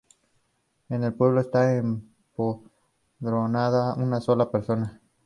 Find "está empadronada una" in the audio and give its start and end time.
1.41-4.19